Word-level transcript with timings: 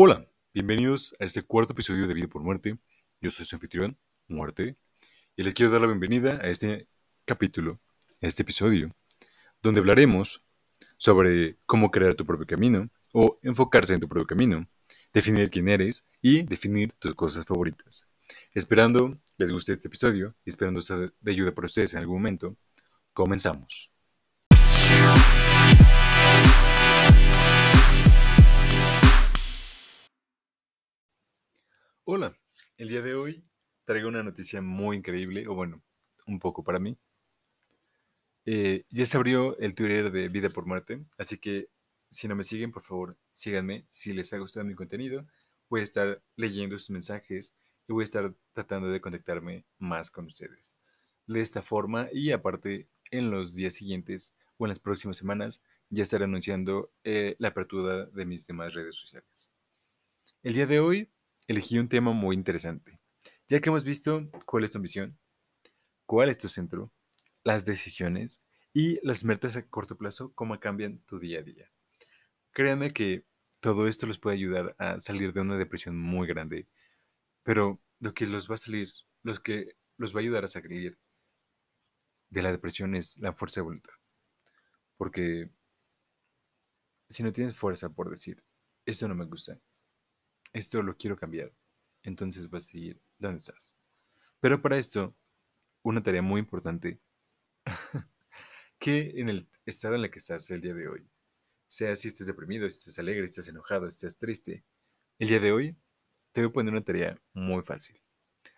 Hola, 0.00 0.24
bienvenidos 0.54 1.16
a 1.18 1.24
este 1.24 1.42
cuarto 1.42 1.72
episodio 1.72 2.06
de 2.06 2.14
Vida 2.14 2.28
por 2.28 2.40
Muerte. 2.40 2.78
Yo 3.20 3.32
soy 3.32 3.44
su 3.44 3.56
anfitrión, 3.56 3.98
Muerte, 4.28 4.76
y 5.34 5.42
les 5.42 5.54
quiero 5.54 5.72
dar 5.72 5.80
la 5.80 5.88
bienvenida 5.88 6.38
a 6.40 6.46
este 6.46 6.86
capítulo, 7.24 7.80
a 8.22 8.28
este 8.28 8.44
episodio, 8.44 8.94
donde 9.60 9.80
hablaremos 9.80 10.40
sobre 10.98 11.56
cómo 11.66 11.90
crear 11.90 12.14
tu 12.14 12.24
propio 12.24 12.46
camino 12.46 12.88
o 13.12 13.40
enfocarse 13.42 13.92
en 13.92 13.98
tu 13.98 14.06
propio 14.06 14.28
camino, 14.28 14.68
definir 15.12 15.50
quién 15.50 15.68
eres 15.68 16.06
y 16.22 16.44
definir 16.44 16.92
tus 16.92 17.16
cosas 17.16 17.44
favoritas. 17.44 18.06
Esperando 18.54 19.18
les 19.36 19.50
guste 19.50 19.72
este 19.72 19.88
episodio 19.88 20.36
y 20.44 20.50
esperando 20.50 20.80
ser 20.80 21.12
de 21.20 21.32
ayuda 21.32 21.52
para 21.52 21.66
ustedes 21.66 21.94
en 21.94 21.98
algún 21.98 22.18
momento, 22.18 22.56
comenzamos. 23.12 23.90
Hola, 32.10 32.34
el 32.78 32.88
día 32.88 33.02
de 33.02 33.14
hoy 33.14 33.44
traigo 33.84 34.08
una 34.08 34.22
noticia 34.22 34.62
muy 34.62 34.96
increíble, 34.96 35.46
o 35.46 35.52
bueno, 35.52 35.82
un 36.26 36.38
poco 36.38 36.64
para 36.64 36.78
mí. 36.78 36.96
Eh, 38.46 38.86
ya 38.88 39.04
se 39.04 39.18
abrió 39.18 39.58
el 39.58 39.74
Twitter 39.74 40.10
de 40.10 40.30
Vida 40.30 40.48
por 40.48 40.64
Muerte, 40.64 41.04
así 41.18 41.36
que 41.36 41.68
si 42.08 42.26
no 42.26 42.34
me 42.34 42.44
siguen, 42.44 42.72
por 42.72 42.82
favor, 42.82 43.18
síganme. 43.30 43.84
Si 43.90 44.14
les 44.14 44.32
ha 44.32 44.38
gustado 44.38 44.64
mi 44.64 44.74
contenido, 44.74 45.26
voy 45.68 45.82
a 45.82 45.84
estar 45.84 46.22
leyendo 46.34 46.78
sus 46.78 46.88
mensajes 46.88 47.52
y 47.86 47.92
voy 47.92 48.04
a 48.04 48.04
estar 48.04 48.32
tratando 48.54 48.88
de 48.88 49.02
contactarme 49.02 49.66
más 49.76 50.10
con 50.10 50.24
ustedes. 50.24 50.78
De 51.26 51.42
esta 51.42 51.60
forma, 51.60 52.08
y 52.10 52.32
aparte, 52.32 52.88
en 53.10 53.30
los 53.30 53.54
días 53.54 53.74
siguientes 53.74 54.34
o 54.56 54.64
en 54.64 54.70
las 54.70 54.80
próximas 54.80 55.18
semanas, 55.18 55.62
ya 55.90 56.04
estaré 56.04 56.24
anunciando 56.24 56.90
eh, 57.04 57.36
la 57.38 57.48
apertura 57.48 58.06
de 58.06 58.24
mis 58.24 58.46
demás 58.46 58.72
redes 58.72 58.96
sociales. 58.96 59.50
El 60.42 60.54
día 60.54 60.66
de 60.66 60.80
hoy 60.80 61.10
elegí 61.48 61.78
un 61.78 61.88
tema 61.88 62.12
muy 62.12 62.36
interesante, 62.36 63.00
ya 63.48 63.60
que 63.60 63.70
hemos 63.70 63.82
visto 63.82 64.30
cuál 64.44 64.64
es 64.64 64.70
tu 64.70 64.78
ambición, 64.78 65.18
cuál 66.06 66.28
es 66.28 66.38
tu 66.38 66.48
centro, 66.48 66.92
las 67.42 67.64
decisiones 67.64 68.42
y 68.74 69.04
las 69.04 69.24
metas 69.24 69.56
a 69.56 69.66
corto 69.66 69.96
plazo, 69.96 70.32
cómo 70.34 70.60
cambian 70.60 70.98
tu 71.06 71.18
día 71.18 71.40
a 71.40 71.42
día. 71.42 71.72
Créanme 72.52 72.92
que 72.92 73.24
todo 73.60 73.88
esto 73.88 74.06
los 74.06 74.18
puede 74.18 74.36
ayudar 74.36 74.76
a 74.78 75.00
salir 75.00 75.32
de 75.32 75.40
una 75.40 75.56
depresión 75.56 75.98
muy 75.98 76.28
grande, 76.28 76.68
pero 77.42 77.80
lo 77.98 78.12
que 78.12 78.26
los 78.26 78.48
va 78.48 78.54
a 78.54 78.58
salir, 78.58 78.92
los 79.22 79.40
que 79.40 79.74
los 79.96 80.14
va 80.14 80.20
a 80.20 80.22
ayudar 80.22 80.44
a 80.44 80.48
salir 80.48 80.98
de 82.28 82.42
la 82.42 82.52
depresión 82.52 82.94
es 82.94 83.16
la 83.16 83.32
fuerza 83.32 83.60
de 83.60 83.64
voluntad. 83.64 83.92
Porque 84.98 85.50
si 87.08 87.22
no 87.22 87.32
tienes 87.32 87.56
fuerza 87.56 87.88
por 87.88 88.10
decir, 88.10 88.44
esto 88.84 89.08
no 89.08 89.14
me 89.14 89.24
gusta, 89.24 89.58
esto 90.58 90.82
lo 90.82 90.96
quiero 90.96 91.16
cambiar, 91.16 91.52
entonces 92.02 92.48
vas 92.50 92.64
a 92.64 92.68
seguir 92.68 93.00
donde 93.18 93.38
estás. 93.38 93.72
Pero 94.40 94.60
para 94.60 94.78
esto, 94.78 95.16
una 95.82 96.02
tarea 96.02 96.22
muy 96.22 96.40
importante, 96.40 97.00
que 98.78 99.12
en 99.16 99.28
el 99.28 99.48
estado 99.66 99.94
en 99.94 100.02
el 100.02 100.10
que 100.10 100.18
estás 100.18 100.50
el 100.50 100.60
día 100.60 100.74
de 100.74 100.88
hoy, 100.88 101.08
sea 101.66 101.94
si 101.96 102.08
estés 102.08 102.26
deprimido, 102.26 102.68
si 102.70 102.78
estés 102.78 102.98
alegre, 102.98 103.26
si 103.26 103.32
estés 103.40 103.48
enojado, 103.48 103.90
si 103.90 103.96
estés 103.96 104.18
triste, 104.18 104.64
el 105.18 105.28
día 105.28 105.40
de 105.40 105.52
hoy 105.52 105.76
te 106.32 106.40
voy 106.40 106.50
a 106.50 106.52
poner 106.52 106.72
una 106.72 106.84
tarea 106.84 107.20
muy 107.32 107.62
fácil. 107.62 108.00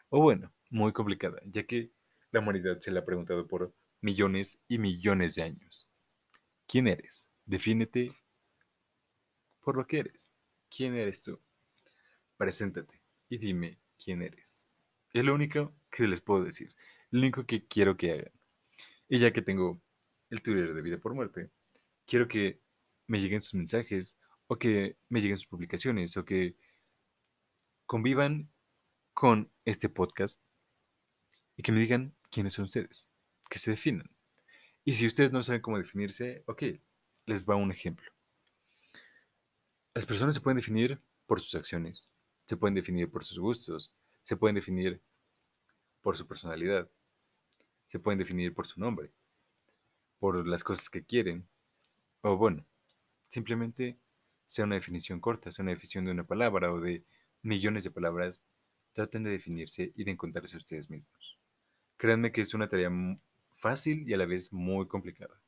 O 0.08 0.20
bueno, 0.20 0.52
muy 0.70 0.92
complicada, 0.92 1.40
ya 1.44 1.66
que 1.66 1.92
la 2.30 2.40
humanidad 2.40 2.78
se 2.80 2.90
la 2.90 3.00
ha 3.00 3.04
preguntado 3.04 3.46
por 3.46 3.74
millones 4.00 4.58
y 4.68 4.78
millones 4.78 5.34
de 5.34 5.42
años. 5.42 5.88
¿Quién 6.66 6.86
eres? 6.86 7.28
Defínete 7.44 8.12
por 9.60 9.76
lo 9.76 9.86
que 9.86 10.00
eres. 10.00 10.34
¿Quién 10.68 10.94
eres 10.94 11.22
tú? 11.22 11.40
Preséntate 12.40 12.98
y 13.28 13.36
dime 13.36 13.76
quién 14.02 14.22
eres. 14.22 14.66
Es 15.12 15.22
lo 15.22 15.34
único 15.34 15.74
que 15.90 16.08
les 16.08 16.22
puedo 16.22 16.42
decir. 16.42 16.74
Lo 17.10 17.20
único 17.20 17.44
que 17.44 17.66
quiero 17.66 17.98
que 17.98 18.12
hagan. 18.12 18.32
Y 19.10 19.18
ya 19.18 19.30
que 19.30 19.42
tengo 19.42 19.82
el 20.30 20.40
Twitter 20.40 20.72
de 20.72 20.80
vida 20.80 20.96
por 20.96 21.12
muerte, 21.12 21.50
quiero 22.06 22.28
que 22.28 22.58
me 23.08 23.20
lleguen 23.20 23.42
sus 23.42 23.52
mensajes 23.52 24.16
o 24.46 24.58
que 24.58 24.96
me 25.10 25.20
lleguen 25.20 25.36
sus 25.36 25.48
publicaciones 25.48 26.16
o 26.16 26.24
que 26.24 26.56
convivan 27.84 28.50
con 29.12 29.52
este 29.66 29.90
podcast 29.90 30.42
y 31.58 31.62
que 31.62 31.72
me 31.72 31.80
digan 31.80 32.16
quiénes 32.30 32.54
son 32.54 32.64
ustedes, 32.64 33.06
que 33.50 33.58
se 33.58 33.72
definan. 33.72 34.10
Y 34.82 34.94
si 34.94 35.04
ustedes 35.04 35.30
no 35.30 35.42
saben 35.42 35.60
cómo 35.60 35.76
definirse, 35.76 36.42
ok, 36.46 36.62
les 37.26 37.44
va 37.44 37.56
un 37.56 37.70
ejemplo. 37.70 38.10
Las 39.92 40.06
personas 40.06 40.34
se 40.34 40.40
pueden 40.40 40.56
definir 40.56 41.02
por 41.26 41.38
sus 41.38 41.54
acciones, 41.54 42.08
se 42.50 42.56
pueden 42.56 42.74
definir 42.74 43.08
por 43.08 43.24
sus 43.24 43.38
gustos, 43.38 43.92
se 44.24 44.36
pueden 44.36 44.56
definir 44.56 45.00
por 46.00 46.16
su 46.16 46.26
personalidad, 46.26 46.90
se 47.86 48.00
pueden 48.00 48.18
definir 48.18 48.52
por 48.52 48.66
su 48.66 48.80
nombre, 48.80 49.12
por 50.18 50.44
las 50.44 50.64
cosas 50.64 50.90
que 50.90 51.04
quieren, 51.04 51.46
o 52.22 52.36
bueno, 52.36 52.66
simplemente 53.28 54.00
sea 54.48 54.64
una 54.64 54.74
definición 54.74 55.20
corta, 55.20 55.52
sea 55.52 55.62
una 55.62 55.70
definición 55.70 56.06
de 56.06 56.10
una 56.10 56.26
palabra 56.26 56.72
o 56.72 56.80
de 56.80 57.04
millones 57.42 57.84
de 57.84 57.92
palabras, 57.92 58.42
traten 58.94 59.22
de 59.22 59.30
definirse 59.30 59.92
y 59.94 60.02
de 60.02 60.10
encontrarse 60.10 60.56
ustedes 60.56 60.90
mismos. 60.90 61.38
Créanme 61.98 62.32
que 62.32 62.40
es 62.40 62.52
una 62.52 62.68
tarea 62.68 62.90
fácil 63.54 64.08
y 64.08 64.12
a 64.12 64.16
la 64.16 64.26
vez 64.26 64.52
muy 64.52 64.88
complicada. 64.88 65.40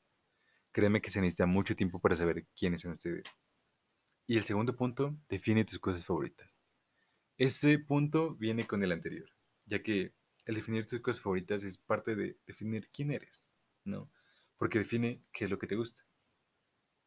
Créanme 0.71 1.01
que 1.01 1.11
se 1.11 1.21
necesita 1.21 1.47
mucho 1.47 1.75
tiempo 1.75 1.99
para 1.99 2.15
saber 2.15 2.47
quiénes 2.57 2.83
son 2.83 2.93
ustedes. 2.93 3.41
Y 4.29 4.37
el 4.37 4.45
segundo 4.45 4.77
punto, 4.77 5.17
define 5.29 5.65
tus 5.65 5.81
cosas 5.81 6.07
favoritas. 6.07 6.62
Ese 7.39 7.79
punto 7.79 8.35
viene 8.35 8.67
con 8.67 8.83
el 8.83 8.93
anterior, 8.93 9.31
ya 9.67 9.83
que 9.83 10.13
el 10.45 10.55
definir 10.55 10.87
tus 10.87 11.01
cosas 11.01 11.23
favoritas 11.23 11.63
es 11.63 11.79
parte 11.79 12.15
de 12.15 12.37
definir 12.47 12.91
quién 12.93 13.11
eres, 13.11 13.49
¿no? 13.85 14.11
Porque 14.59 14.79
define 14.79 15.23
qué 15.33 15.45
es 15.45 15.51
lo 15.51 15.59
que 15.59 15.67
te 15.67 15.77
gusta. 15.77 16.05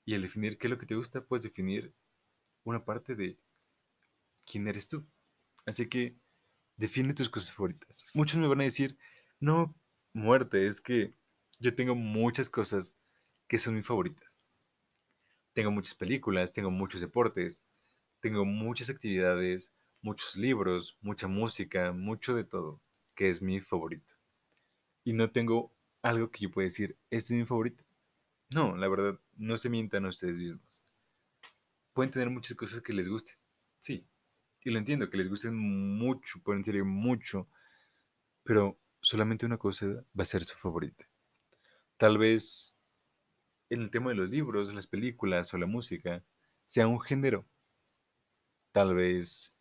Y 0.06 0.16
al 0.16 0.22
definir 0.22 0.58
qué 0.58 0.68
es 0.68 0.72
lo 0.72 0.78
que 0.78 0.86
te 0.86 0.96
gusta, 0.96 1.26
puedes 1.26 1.44
definir 1.44 1.94
una 2.64 2.84
parte 2.86 3.16
de 3.16 3.38
quién 4.46 4.68
eres 4.68 4.88
tú. 4.88 5.06
Así 5.66 5.88
que 5.88 6.16
define 6.78 7.14
tus 7.14 7.30
cosas 7.30 7.52
favoritas. 7.52 8.04
Muchos 8.14 8.40
me 8.40 8.48
van 8.48 8.62
a 8.62 8.66
decir, 8.66 8.98
no, 9.40 9.76
muerte, 10.14 10.68
es 10.68 10.82
que 10.82 11.14
yo 11.60 11.76
tengo 11.76 11.96
muchas 11.96 12.50
cosas 12.50 12.98
que 13.48 13.58
son 13.58 13.76
mis 13.76 13.86
favoritas. 13.86 14.42
Tengo 15.54 15.72
muchas 15.72 15.96
películas, 15.96 16.52
tengo 16.52 16.70
muchos 16.70 17.02
deportes, 17.02 17.64
tengo 18.20 18.46
muchas 18.46 18.90
actividades, 18.90 19.72
muchos 20.06 20.36
libros, 20.36 20.98
mucha 21.02 21.28
música, 21.28 21.92
mucho 21.92 22.36
de 22.36 22.44
todo, 22.44 22.80
que 23.16 23.28
es 23.28 23.42
mi 23.42 23.60
favorito. 23.60 24.14
Y 25.04 25.14
no 25.14 25.32
tengo 25.32 25.74
algo 26.04 26.30
que 26.30 26.42
yo 26.42 26.52
pueda 26.52 26.68
decir, 26.68 26.96
este 27.10 27.34
es 27.34 27.40
mi 27.40 27.46
favorito. 27.46 27.84
No, 28.52 28.78
la 28.78 28.88
verdad, 28.88 29.20
no 29.36 29.58
se 29.58 29.68
mientan 29.68 30.06
ustedes 30.06 30.38
mismos. 30.38 30.86
Pueden 31.92 32.12
tener 32.12 32.30
muchas 32.30 32.56
cosas 32.56 32.82
que 32.82 32.94
les 32.94 33.10
gusten, 33.10 33.36
sí. 33.80 34.08
Y 34.64 34.70
lo 34.70 34.78
entiendo, 34.78 35.10
que 35.10 35.18
les 35.18 35.28
gusten 35.28 35.56
mucho, 35.56 36.40
pueden 36.44 36.64
ser 36.64 36.84
mucho, 36.84 37.50
pero 38.44 38.80
solamente 39.02 39.48
una 39.48 39.58
cosa 39.58 39.88
va 39.88 40.22
a 40.22 40.26
ser 40.26 40.44
su 40.44 40.56
favorita. 40.56 41.10
Tal 41.98 42.20
vez 42.20 42.78
en 43.72 43.82
el 43.82 43.90
tema 43.90 44.12
de 44.12 44.18
los 44.18 44.30
libros, 44.30 44.72
las 44.72 44.86
películas 44.86 45.52
o 45.56 45.58
la 45.58 45.66
música 45.66 46.24
sea 46.64 46.86
un 46.86 47.02
género. 47.02 47.48
Tal 48.72 48.94
vez 48.94 49.55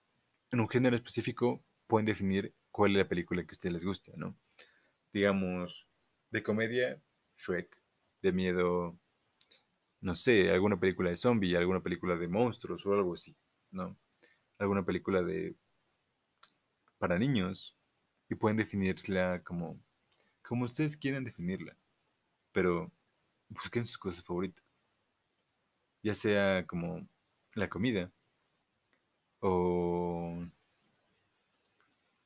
en 0.55 0.61
un 0.61 0.69
género 0.69 0.97
específico 0.97 1.63
pueden 1.87 2.07
definir 2.07 2.55
cuál 2.71 2.93
es 2.93 2.99
la 2.99 3.09
película 3.09 3.43
que 3.45 3.53
a 3.53 3.57
ustedes 3.57 3.75
les 3.75 3.85
gusta, 3.85 4.13
¿no? 4.17 4.37
Digamos, 5.13 5.87
de 6.31 6.43
comedia, 6.43 7.01
Shrek, 7.37 7.77
de 8.23 8.33
miedo, 8.33 8.99
no 10.01 10.15
sé, 10.15 10.51
alguna 10.51 10.79
película 10.79 11.11
de 11.11 11.17
zombie, 11.17 11.57
alguna 11.57 11.81
película 11.81 12.17
de 12.17 12.29
monstruos 12.29 12.87
o 12.87 12.93
algo 12.93 13.15
así, 13.15 13.37
¿no? 13.71 13.97
Alguna 14.59 14.85
película 14.85 15.23
de 15.23 15.57
para 16.99 17.19
niños 17.19 17.77
y 18.31 18.35
pueden 18.35 18.57
definirla 18.57 19.43
como 19.43 19.79
como 20.43 20.67
ustedes 20.67 20.97
quieran 20.97 21.25
definirla, 21.25 21.77
pero 22.53 22.93
busquen 23.49 23.85
sus 23.85 23.99
cosas 23.99 24.25
favoritas, 24.25 24.65
ya 26.03 26.15
sea 26.15 26.67
como 26.67 27.09
la 27.55 27.69
comida 27.69 28.13
o 29.47 30.43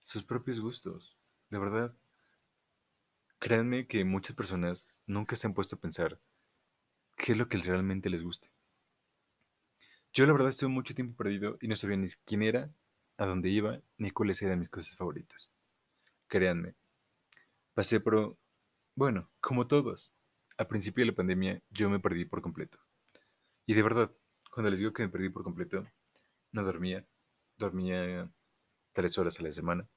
sus 0.04 0.22
propios 0.22 0.60
gustos. 0.60 1.18
De 1.50 1.58
verdad, 1.58 1.92
créanme 3.40 3.88
que 3.88 4.04
muchas 4.04 4.36
personas 4.36 4.88
nunca 5.04 5.34
se 5.34 5.48
han 5.48 5.54
puesto 5.54 5.74
a 5.74 5.80
pensar 5.80 6.20
qué 7.16 7.32
es 7.32 7.38
lo 7.38 7.48
que 7.48 7.58
realmente 7.58 8.08
les 8.08 8.22
guste. 8.22 8.52
Yo 10.12 10.26
la 10.26 10.32
verdad 10.32 10.50
estuve 10.50 10.70
mucho 10.70 10.94
tiempo 10.94 11.16
perdido 11.16 11.58
y 11.60 11.66
no 11.66 11.74
sabía 11.74 11.96
ni 11.96 12.06
quién 12.24 12.42
era, 12.42 12.70
a 13.16 13.26
dónde 13.26 13.48
iba, 13.48 13.80
ni 13.96 14.12
cuáles 14.12 14.40
eran 14.42 14.60
mis 14.60 14.70
cosas 14.70 14.96
favoritas. 14.96 15.52
Créanme, 16.28 16.76
pasé 17.74 17.98
por, 17.98 18.38
bueno, 18.94 19.28
como 19.40 19.66
todos, 19.66 20.12
al 20.56 20.68
principio 20.68 21.02
de 21.02 21.10
la 21.10 21.16
pandemia 21.16 21.62
yo 21.70 21.90
me 21.90 21.98
perdí 21.98 22.24
por 22.26 22.42
completo. 22.42 22.78
Y 23.66 23.74
de 23.74 23.82
verdad, 23.82 24.12
cuando 24.52 24.70
les 24.70 24.78
digo 24.78 24.92
que 24.92 25.02
me 25.02 25.08
perdí 25.08 25.30
por 25.30 25.42
completo, 25.42 25.84
no 26.52 26.64
dormía, 26.64 27.06
dormía 27.56 28.30
tres 28.92 29.18
horas 29.18 29.38
a 29.38 29.42
la 29.42 29.52
semana 29.52 29.88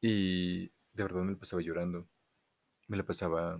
y 0.00 0.68
de 0.92 1.02
verdad 1.02 1.22
me 1.22 1.32
la 1.32 1.38
pasaba 1.38 1.62
llorando, 1.62 2.08
me 2.88 2.96
la 2.96 3.04
pasaba 3.04 3.58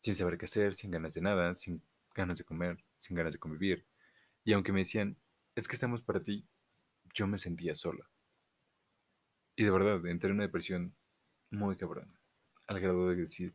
sin 0.00 0.14
saber 0.14 0.38
qué 0.38 0.46
hacer, 0.46 0.74
sin 0.74 0.90
ganas 0.90 1.14
de 1.14 1.20
nada, 1.20 1.54
sin 1.54 1.82
ganas 2.14 2.38
de 2.38 2.44
comer, 2.44 2.84
sin 2.96 3.16
ganas 3.16 3.32
de 3.32 3.38
convivir. 3.38 3.86
Y 4.44 4.52
aunque 4.52 4.72
me 4.72 4.80
decían, 4.80 5.18
es 5.54 5.68
que 5.68 5.74
estamos 5.74 6.02
para 6.02 6.22
ti, 6.22 6.46
yo 7.14 7.26
me 7.26 7.38
sentía 7.38 7.74
sola. 7.74 8.08
Y 9.56 9.64
de 9.64 9.70
verdad, 9.70 10.04
entré 10.06 10.28
en 10.28 10.36
una 10.36 10.44
depresión 10.44 10.94
muy 11.50 11.76
cabrona, 11.76 12.20
al 12.66 12.80
grado 12.80 13.08
de 13.08 13.16
decir, 13.16 13.54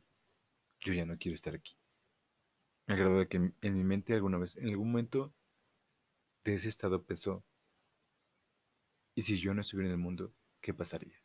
yo 0.80 0.94
ya 0.94 1.06
no 1.06 1.18
quiero 1.18 1.36
estar 1.36 1.56
aquí. 1.56 1.78
Al 2.88 2.98
grado 2.98 3.19
de 3.19 3.28
que 3.28 3.38
en 3.38 3.78
mi 3.78 3.84
mente 3.84 4.13
alguna 4.13 4.38
vez, 4.38 4.58
en 4.58 4.69
algún 4.69 4.92
momento 4.92 5.34
de 6.44 6.54
ese 6.56 6.70
estado 6.70 7.04
pensó, 7.04 7.44
¿y 9.16 9.22
si 9.22 9.40
yo 9.40 9.54
no 9.54 9.62
estuviera 9.62 9.90
en 9.90 9.94
el 9.94 10.04
mundo, 10.04 10.34
qué 10.62 10.74
pasaría? 10.74 11.18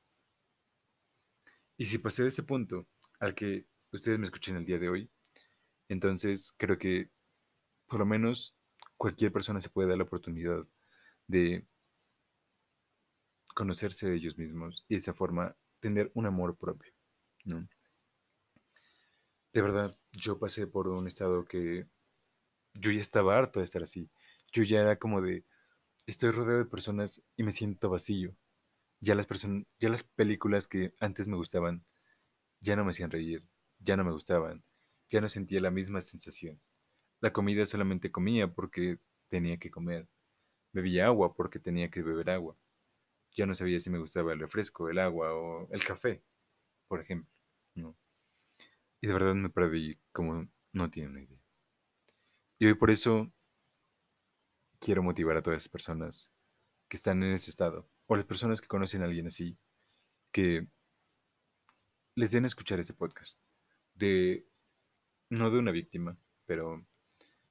Y 1.76 1.84
si 1.84 1.98
pasé 1.98 2.22
de 2.22 2.28
ese 2.28 2.42
punto 2.42 2.86
al 3.20 3.34
que 3.34 3.66
ustedes 3.92 4.18
me 4.18 4.24
escuchen 4.24 4.56
el 4.56 4.64
día 4.64 4.78
de 4.78 4.88
hoy, 4.88 5.10
entonces 5.88 6.52
creo 6.56 6.78
que 6.78 7.10
por 7.86 8.00
lo 8.00 8.06
menos 8.06 8.56
cualquier 8.96 9.32
persona 9.32 9.60
se 9.60 9.70
puede 9.70 9.88
dar 9.88 9.98
la 9.98 10.04
oportunidad 10.04 10.66
de 11.26 11.66
conocerse 13.54 14.06
a 14.08 14.12
ellos 14.12 14.36
mismos 14.38 14.84
y 14.88 14.94
de 14.94 14.98
esa 14.98 15.14
forma 15.14 15.56
tener 15.80 16.10
un 16.14 16.26
amor 16.26 16.56
propio, 16.56 16.92
¿no? 17.44 17.66
De 19.52 19.62
verdad, 19.62 19.98
yo 20.12 20.38
pasé 20.38 20.66
por 20.66 20.88
un 20.88 21.06
estado 21.08 21.44
que 21.46 21.86
yo 22.74 22.92
ya 22.92 23.00
estaba 23.00 23.38
harto 23.38 23.60
de 23.60 23.64
estar 23.64 23.82
así. 23.82 24.10
Yo 24.52 24.62
ya 24.62 24.80
era 24.80 24.96
como 24.98 25.20
de, 25.20 25.44
estoy 26.06 26.30
rodeado 26.30 26.58
de 26.58 26.66
personas 26.66 27.22
y 27.36 27.42
me 27.42 27.52
siento 27.52 27.90
vacío. 27.90 28.36
Ya 29.00 29.14
las 29.14 29.26
personas, 29.26 29.66
ya 29.80 29.88
las 29.88 30.02
películas 30.04 30.66
que 30.68 30.94
antes 31.00 31.28
me 31.28 31.36
gustaban, 31.36 31.84
ya 32.60 32.76
no 32.76 32.84
me 32.84 32.90
hacían 32.90 33.10
reír, 33.10 33.44
ya 33.80 33.96
no 33.96 34.04
me 34.04 34.12
gustaban, 34.12 34.64
ya 35.08 35.20
no 35.20 35.28
sentía 35.28 35.60
la 35.60 35.70
misma 35.70 36.00
sensación. 36.00 36.60
La 37.20 37.32
comida 37.32 37.66
solamente 37.66 38.12
comía 38.12 38.52
porque 38.52 38.98
tenía 39.28 39.58
que 39.58 39.70
comer. 39.70 40.08
Bebía 40.72 41.06
agua 41.06 41.34
porque 41.34 41.58
tenía 41.58 41.90
que 41.90 42.02
beber 42.02 42.30
agua. 42.30 42.56
Ya 43.32 43.46
no 43.46 43.54
sabía 43.54 43.80
si 43.80 43.90
me 43.90 43.98
gustaba 43.98 44.32
el 44.32 44.40
refresco, 44.40 44.88
el 44.90 44.98
agua 44.98 45.34
o 45.34 45.68
el 45.72 45.84
café, 45.84 46.22
por 46.88 47.00
ejemplo. 47.00 47.30
¿no? 47.74 47.96
Y 49.00 49.06
de 49.06 49.12
verdad 49.12 49.34
me 49.34 49.50
perdí 49.50 49.98
como 50.12 50.48
no 50.72 50.90
tiene 50.90 51.10
una 51.10 51.22
idea. 51.22 51.38
Y 52.58 52.66
hoy 52.66 52.74
por 52.74 52.90
eso 52.90 53.30
quiero 54.86 55.02
motivar 55.02 55.36
a 55.36 55.42
todas 55.42 55.56
las 55.64 55.68
personas 55.68 56.30
que 56.88 56.96
están 56.96 57.20
en 57.24 57.32
ese 57.32 57.50
estado, 57.50 57.90
o 58.06 58.14
las 58.14 58.24
personas 58.24 58.60
que 58.60 58.68
conocen 58.68 59.02
a 59.02 59.06
alguien 59.06 59.26
así, 59.26 59.58
que 60.30 60.68
les 62.14 62.30
den 62.30 62.44
a 62.44 62.46
escuchar 62.46 62.78
este 62.78 62.94
podcast. 62.94 63.40
De, 63.94 64.46
no 65.28 65.50
de 65.50 65.58
una 65.58 65.72
víctima, 65.72 66.16
pero 66.46 66.86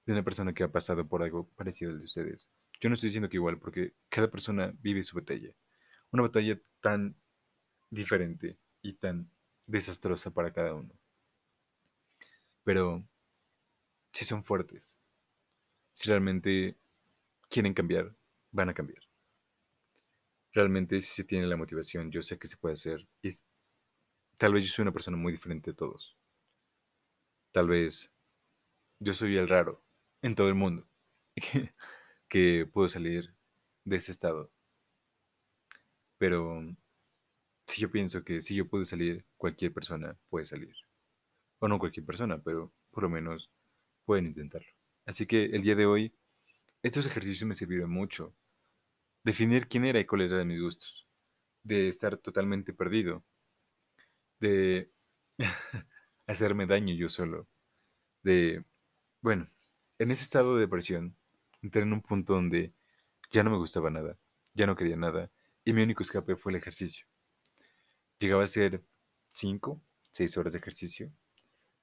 de 0.05 0.13
una 0.13 0.23
persona 0.23 0.53
que 0.53 0.63
ha 0.63 0.71
pasado 0.71 1.05
por 1.09 1.23
algo 1.23 1.49
parecido 1.57 1.91
al 1.91 1.99
de 1.99 2.05
ustedes. 2.05 2.49
Yo 2.79 2.87
no 2.87 2.93
estoy 2.93 3.07
diciendo 3.07 3.27
que 3.27 3.35
igual, 3.35 3.59
porque 3.59 3.95
cada 4.07 4.31
persona 4.31 4.73
vive 4.79 5.03
su 5.03 5.17
batalla 5.17 5.53
una 6.11 6.23
batalla 6.23 6.57
tan 6.79 7.17
diferente 7.89 8.57
y 8.81 8.93
tan 8.93 9.29
desastrosa 9.67 10.31
para 10.31 10.53
cada 10.53 10.73
uno. 10.73 10.93
Pero 12.63 13.03
si 14.13 14.23
son 14.23 14.41
fuertes, 14.41 14.95
si 15.91 16.07
realmente 16.07 16.77
quieren 17.55 17.73
cambiar, 17.73 18.13
van 18.51 18.69
a 18.69 18.73
cambiar. 18.73 19.01
Realmente 20.51 20.99
si 21.01 21.07
se 21.07 21.23
tiene 21.23 21.47
la 21.47 21.57
motivación, 21.57 22.11
yo 22.11 22.21
sé 22.21 22.37
que 22.37 22.47
se 22.47 22.57
puede 22.57 22.73
hacer. 22.73 23.07
Y 23.21 23.29
tal 24.37 24.53
vez 24.53 24.65
yo 24.65 24.71
soy 24.73 24.83
una 24.83 24.91
persona 24.91 25.17
muy 25.17 25.31
diferente 25.31 25.71
de 25.71 25.77
todos. 25.77 26.17
Tal 27.51 27.67
vez 27.67 28.11
yo 28.99 29.13
soy 29.13 29.37
el 29.37 29.47
raro 29.47 29.81
en 30.21 30.35
todo 30.35 30.49
el 30.49 30.55
mundo 30.55 30.87
que 32.27 32.69
puedo 32.71 32.89
salir 32.89 33.33
de 33.85 33.95
ese 33.95 34.11
estado 34.11 34.51
pero 36.17 36.75
si 37.67 37.81
yo 37.81 37.91
pienso 37.91 38.23
que 38.23 38.41
si 38.41 38.55
yo 38.55 38.67
pude 38.67 38.85
salir, 38.85 39.25
cualquier 39.37 39.73
persona 39.73 40.17
puede 40.29 40.45
salir. 40.45 40.73
O 41.59 41.67
no 41.67 41.79
cualquier 41.79 42.05
persona, 42.05 42.41
pero 42.41 42.71
por 42.91 43.03
lo 43.03 43.09
menos 43.09 43.51
pueden 44.05 44.25
intentarlo. 44.27 44.67
Así 45.05 45.25
que 45.25 45.45
el 45.45 45.61
día 45.61 45.75
de 45.75 45.85
hoy, 45.85 46.13
estos 46.85 47.07
ejercicios 47.07 47.47
me 47.47 47.55
sirvieron 47.55 47.89
mucho. 47.89 48.35
Definir 49.23 49.67
quién 49.67 49.85
era 49.85 49.99
y 49.99 50.05
cuáles 50.05 50.31
eran 50.31 50.47
mis 50.47 50.61
gustos. 50.61 51.07
De 51.63 51.87
estar 51.87 52.15
totalmente 52.17 52.73
perdido. 52.73 53.23
De 54.39 54.91
hacerme 56.27 56.67
daño 56.67 56.93
yo 56.93 57.09
solo. 57.09 57.47
De, 58.21 58.63
bueno, 59.21 59.49
en 59.97 60.11
ese 60.11 60.23
estado 60.23 60.55
de 60.55 60.61
depresión, 60.61 61.15
entré 61.63 61.81
en 61.81 61.91
un 61.91 62.01
punto 62.01 62.33
donde 62.33 62.71
ya 63.31 63.43
no 63.43 63.49
me 63.49 63.57
gustaba 63.57 63.89
nada, 63.89 64.19
ya 64.53 64.67
no 64.67 64.75
quería 64.75 64.95
nada, 64.95 65.31
y 65.63 65.73
mi 65.73 65.81
único 65.81 66.03
escape 66.03 66.35
fue 66.35 66.51
el 66.51 66.57
ejercicio. 66.57 67.07
Llegaba 68.19 68.43
a 68.43 68.47
ser 68.47 68.83
5, 69.33 69.81
6 70.11 70.37
horas 70.37 70.53
de 70.53 70.59
ejercicio 70.59 71.11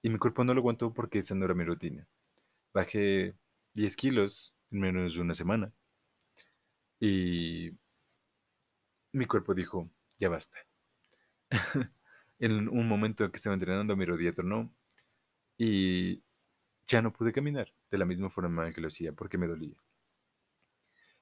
y 0.00 0.10
mi 0.10 0.18
cuerpo 0.18 0.44
no 0.44 0.54
lo 0.54 0.60
aguantó 0.60 0.94
porque 0.94 1.18
esa 1.18 1.34
no 1.34 1.44
era 1.44 1.54
mi 1.54 1.64
rutina. 1.64 2.06
Bajé 2.72 3.34
10 3.74 3.96
kilos 3.96 4.54
en 4.72 4.80
menos 4.80 5.14
de 5.14 5.20
una 5.20 5.34
semana 5.34 5.72
y 7.00 7.72
mi 9.12 9.26
cuerpo 9.26 9.54
dijo, 9.54 9.90
ya 10.18 10.28
basta. 10.28 10.58
en 12.38 12.68
un 12.68 12.88
momento 12.88 13.30
que 13.30 13.36
estaba 13.36 13.54
entrenando 13.54 13.96
mi 13.96 14.04
rodilla 14.04 14.32
tronó 14.32 14.74
y 15.58 16.22
ya 16.86 17.02
no 17.02 17.12
pude 17.12 17.32
caminar 17.32 17.74
de 17.90 17.98
la 17.98 18.06
misma 18.06 18.30
forma 18.30 18.72
que 18.72 18.80
lo 18.80 18.88
hacía 18.88 19.12
porque 19.12 19.38
me 19.38 19.48
dolía. 19.48 19.76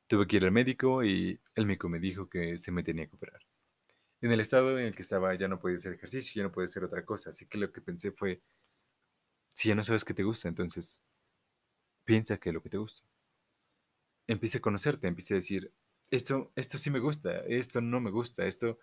Tuve 0.08 0.26
que 0.26 0.36
ir 0.36 0.44
al 0.44 0.52
médico 0.52 1.02
y 1.04 1.40
el 1.54 1.64
médico 1.66 1.88
me 1.88 2.00
dijo 2.00 2.28
que 2.28 2.58
se 2.58 2.70
me 2.70 2.82
tenía 2.82 3.06
que 3.06 3.16
operar. 3.16 3.40
En 4.22 4.32
el 4.32 4.40
estado 4.40 4.78
en 4.78 4.86
el 4.86 4.96
que 4.96 5.02
estaba 5.02 5.34
ya 5.34 5.48
no 5.48 5.60
podía 5.60 5.76
hacer 5.76 5.94
ejercicio, 5.94 6.40
ya 6.40 6.44
no 6.44 6.52
podía 6.52 6.66
hacer 6.66 6.84
otra 6.84 7.04
cosa, 7.04 7.30
así 7.30 7.46
que 7.46 7.58
lo 7.58 7.72
que 7.72 7.80
pensé 7.82 8.12
fue, 8.12 8.42
si 9.54 9.68
ya 9.68 9.74
no 9.76 9.84
sabes 9.84 10.04
qué 10.04 10.12
te 10.12 10.24
gusta, 10.24 10.48
entonces 10.48 11.00
piensa 12.04 12.36
qué 12.38 12.50
es 12.50 12.54
lo 12.54 12.62
que 12.62 12.68
te 12.68 12.76
gusta. 12.76 13.09
Empieza 14.30 14.58
a 14.58 14.60
conocerte, 14.60 15.08
empieza 15.08 15.34
a 15.34 15.42
decir, 15.42 15.72
esto, 16.10 16.52
esto 16.54 16.78
sí 16.78 16.88
me 16.88 17.00
gusta, 17.00 17.40
esto 17.46 17.80
no 17.80 18.00
me 18.00 18.12
gusta, 18.12 18.46
esto, 18.46 18.78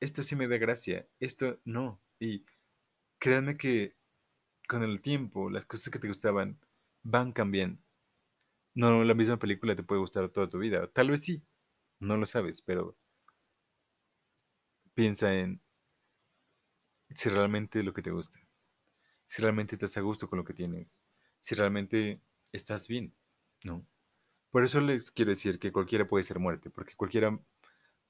esto 0.00 0.22
sí 0.22 0.36
me 0.36 0.48
da 0.48 0.56
gracia, 0.56 1.06
esto 1.20 1.60
no. 1.66 2.00
Y 2.18 2.46
créanme 3.18 3.58
que 3.58 3.94
con 4.66 4.82
el 4.82 5.02
tiempo 5.02 5.50
las 5.50 5.66
cosas 5.66 5.90
que 5.92 5.98
te 5.98 6.08
gustaban 6.08 6.58
van 7.02 7.32
cambiando. 7.32 7.82
No, 8.74 9.04
la 9.04 9.14
misma 9.14 9.38
película 9.38 9.76
te 9.76 9.82
puede 9.82 10.00
gustar 10.00 10.30
toda 10.30 10.48
tu 10.48 10.58
vida. 10.58 10.88
Tal 10.92 11.10
vez 11.10 11.24
sí, 11.24 11.42
no 11.98 12.16
lo 12.16 12.24
sabes, 12.24 12.62
pero 12.62 12.96
piensa 14.94 15.34
en 15.34 15.60
si 17.14 17.28
realmente 17.28 17.80
es 17.80 17.84
lo 17.84 17.92
que 17.92 18.02
te 18.02 18.10
gusta, 18.10 18.40
si 19.26 19.42
realmente 19.42 19.74
estás 19.74 19.96
a 19.96 20.00
gusto 20.00 20.28
con 20.28 20.38
lo 20.38 20.44
que 20.44 20.54
tienes, 20.54 20.98
si 21.40 21.54
realmente 21.54 22.22
estás 22.52 22.88
bien, 22.88 23.14
¿no? 23.64 23.84
Por 24.50 24.64
eso 24.64 24.80
les 24.80 25.10
quiero 25.10 25.30
decir 25.30 25.58
que 25.58 25.72
cualquiera 25.72 26.08
puede 26.08 26.24
ser 26.24 26.38
muerte, 26.38 26.70
porque 26.70 26.94
cualquiera 26.96 27.38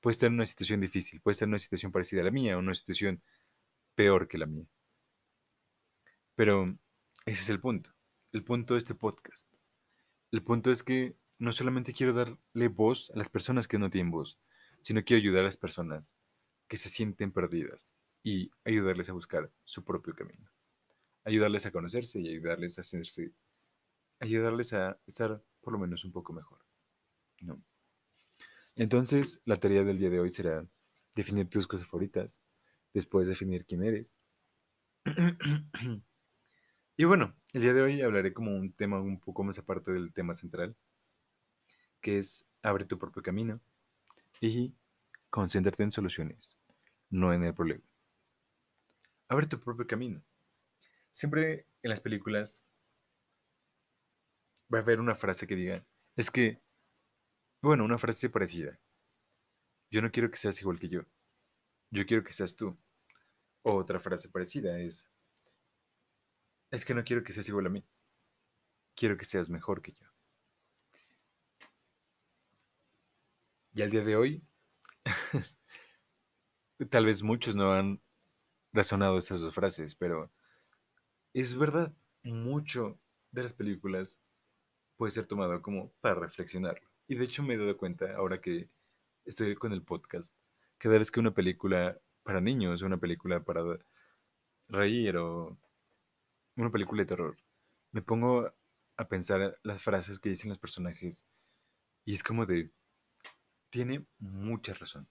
puede 0.00 0.12
estar 0.12 0.28
en 0.28 0.34
una 0.34 0.46
situación 0.46 0.80
difícil, 0.80 1.20
puede 1.20 1.32
estar 1.32 1.46
en 1.46 1.50
una 1.50 1.58
situación 1.58 1.92
parecida 1.92 2.22
a 2.22 2.24
la 2.24 2.30
mía 2.30 2.56
o 2.56 2.60
una 2.60 2.74
situación 2.74 3.22
peor 3.94 4.26
que 4.26 4.38
la 4.38 4.46
mía. 4.46 4.66
Pero 6.34 6.78
ese 7.26 7.42
es 7.42 7.50
el 7.50 7.60
punto, 7.60 7.94
el 8.32 8.42
punto 8.42 8.74
de 8.74 8.78
este 8.78 8.94
podcast. 8.94 9.46
El 10.30 10.42
punto 10.42 10.70
es 10.70 10.82
que 10.82 11.14
no 11.38 11.52
solamente 11.52 11.92
quiero 11.92 12.14
darle 12.14 12.68
voz 12.68 13.10
a 13.10 13.18
las 13.18 13.28
personas 13.28 13.68
que 13.68 13.78
no 13.78 13.90
tienen 13.90 14.10
voz, 14.10 14.38
sino 14.80 15.04
quiero 15.04 15.20
ayudar 15.20 15.40
a 15.42 15.46
las 15.46 15.58
personas 15.58 16.14
que 16.68 16.78
se 16.78 16.88
sienten 16.88 17.32
perdidas 17.32 17.94
y 18.22 18.50
ayudarles 18.64 19.10
a 19.10 19.12
buscar 19.12 19.50
su 19.64 19.84
propio 19.84 20.14
camino. 20.14 20.50
Ayudarles 21.24 21.66
a 21.66 21.70
conocerse 21.70 22.20
y 22.20 22.28
ayudarles 22.28 22.78
a 22.78 22.80
hacerse, 22.80 23.32
ayudarles 24.20 24.72
a 24.72 24.98
estar 25.06 25.42
por 25.60 25.72
lo 25.72 25.78
menos 25.78 26.04
un 26.04 26.12
poco 26.12 26.32
mejor. 26.32 26.58
¿no? 27.40 27.62
Entonces, 28.76 29.40
la 29.44 29.56
tarea 29.56 29.84
del 29.84 29.98
día 29.98 30.10
de 30.10 30.20
hoy 30.20 30.32
será 30.32 30.66
definir 31.14 31.48
tus 31.48 31.66
cosas 31.66 31.86
favoritas, 31.86 32.42
después 32.94 33.28
definir 33.28 33.64
quién 33.66 33.82
eres. 33.82 34.18
Y 37.00 37.04
bueno, 37.04 37.34
el 37.54 37.62
día 37.62 37.72
de 37.72 37.80
hoy 37.80 38.02
hablaré 38.02 38.34
como 38.34 38.54
un 38.54 38.72
tema 38.72 39.00
un 39.00 39.18
poco 39.18 39.42
más 39.42 39.58
aparte 39.58 39.90
del 39.90 40.12
tema 40.12 40.34
central, 40.34 40.76
que 42.02 42.18
es 42.18 42.46
abre 42.62 42.84
tu 42.84 42.98
propio 42.98 43.22
camino 43.22 43.58
y 44.38 44.74
concéntrate 45.30 45.82
en 45.82 45.92
soluciones, 45.92 46.58
no 47.08 47.32
en 47.32 47.42
el 47.44 47.54
problema. 47.54 47.82
Abre 49.28 49.46
tu 49.46 49.58
propio 49.58 49.86
camino. 49.86 50.22
Siempre 51.10 51.64
en 51.82 51.88
las 51.88 52.02
películas 52.02 52.66
va 54.72 54.78
a 54.78 54.82
haber 54.82 55.00
una 55.00 55.14
frase 55.14 55.46
que 55.46 55.56
diga, 55.56 55.84
es 56.16 56.30
que 56.30 56.60
Bueno, 57.62 57.84
una 57.84 57.98
frase 57.98 58.30
parecida. 58.30 58.78
Yo 59.90 60.00
no 60.00 60.10
quiero 60.10 60.30
que 60.30 60.38
seas 60.38 60.60
igual 60.60 60.78
que 60.78 60.88
yo. 60.88 61.02
Yo 61.90 62.06
quiero 62.06 62.24
que 62.24 62.32
seas 62.32 62.56
tú. 62.56 62.76
otra 63.62 64.00
frase 64.00 64.28
parecida 64.30 64.78
es, 64.78 65.08
es 66.70 66.84
que 66.84 66.94
no 66.94 67.04
quiero 67.04 67.22
que 67.22 67.32
seas 67.32 67.48
igual 67.48 67.66
a 67.66 67.70
mí. 67.70 67.84
Quiero 68.94 69.16
que 69.16 69.24
seas 69.24 69.50
mejor 69.50 69.82
que 69.82 69.92
yo. 69.92 70.06
Y 73.72 73.82
al 73.82 73.90
día 73.90 74.02
de 74.02 74.16
hoy, 74.16 74.42
tal 76.90 77.06
vez 77.06 77.22
muchos 77.22 77.54
no 77.54 77.72
han 77.72 78.00
razonado 78.72 79.18
esas 79.18 79.40
dos 79.40 79.54
frases, 79.54 79.94
pero 79.94 80.32
es 81.34 81.56
verdad, 81.56 81.94
mucho 82.22 82.98
de 83.30 83.42
las 83.42 83.52
películas 83.52 84.20
puede 85.00 85.12
ser 85.12 85.24
tomado 85.24 85.62
como 85.62 85.90
para 86.02 86.14
reflexionarlo. 86.14 86.86
Y 87.08 87.14
de 87.14 87.24
hecho 87.24 87.42
me 87.42 87.54
he 87.54 87.56
dado 87.56 87.74
cuenta 87.78 88.14
ahora 88.16 88.38
que 88.38 88.68
estoy 89.24 89.54
con 89.54 89.72
el 89.72 89.80
podcast, 89.82 90.34
cada 90.76 90.98
vez 90.98 91.10
que 91.10 91.20
una 91.20 91.30
película 91.30 91.98
para 92.22 92.42
niños, 92.42 92.82
una 92.82 92.98
película 92.98 93.42
para 93.42 93.62
reír 94.68 95.16
o 95.16 95.56
una 96.54 96.70
película 96.70 97.00
de 97.00 97.06
terror, 97.06 97.38
me 97.92 98.02
pongo 98.02 98.52
a 98.98 99.08
pensar 99.08 99.58
las 99.62 99.82
frases 99.82 100.18
que 100.18 100.28
dicen 100.28 100.50
los 100.50 100.58
personajes 100.58 101.24
y 102.04 102.12
es 102.12 102.22
como 102.22 102.44
de, 102.44 102.70
tiene 103.70 104.04
mucha 104.18 104.74
razón. 104.74 105.08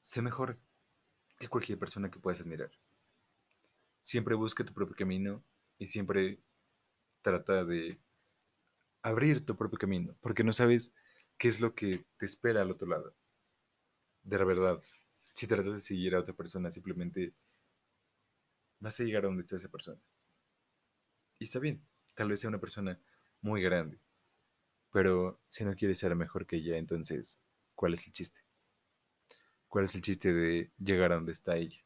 Sé 0.00 0.22
mejor 0.22 0.56
que 1.40 1.48
cualquier 1.48 1.80
persona 1.80 2.12
que 2.12 2.20
puedas 2.20 2.40
admirar. 2.40 2.70
Siempre 4.02 4.36
busca 4.36 4.64
tu 4.64 4.72
propio 4.72 4.94
camino 4.94 5.42
y 5.80 5.88
siempre 5.88 6.38
trata 7.24 7.64
de 7.64 7.98
abrir 9.02 9.44
tu 9.44 9.56
propio 9.56 9.78
camino, 9.78 10.14
porque 10.20 10.44
no 10.44 10.52
sabes 10.52 10.94
qué 11.38 11.48
es 11.48 11.60
lo 11.60 11.74
que 11.74 12.04
te 12.18 12.26
espera 12.26 12.62
al 12.62 12.70
otro 12.70 12.86
lado. 12.86 13.16
De 14.22 14.38
la 14.38 14.44
verdad, 14.44 14.80
si 15.32 15.46
tratas 15.46 15.74
de 15.74 15.80
seguir 15.80 16.14
a 16.14 16.20
otra 16.20 16.34
persona, 16.34 16.70
simplemente 16.70 17.34
vas 18.78 19.00
a 19.00 19.04
llegar 19.04 19.24
a 19.24 19.28
donde 19.28 19.40
está 19.40 19.56
esa 19.56 19.70
persona. 19.70 20.00
Y 21.38 21.44
está 21.44 21.58
bien, 21.58 21.84
tal 22.14 22.28
vez 22.28 22.40
sea 22.40 22.48
una 22.50 22.60
persona 22.60 23.00
muy 23.40 23.62
grande, 23.62 23.98
pero 24.92 25.40
si 25.48 25.64
no 25.64 25.74
quieres 25.74 25.98
ser 25.98 26.14
mejor 26.14 26.46
que 26.46 26.56
ella, 26.56 26.76
entonces, 26.76 27.40
¿cuál 27.74 27.94
es 27.94 28.06
el 28.06 28.12
chiste? 28.12 28.42
¿Cuál 29.66 29.84
es 29.84 29.94
el 29.94 30.02
chiste 30.02 30.32
de 30.32 30.72
llegar 30.78 31.10
a 31.10 31.16
donde 31.16 31.32
está 31.32 31.56
ella? 31.56 31.82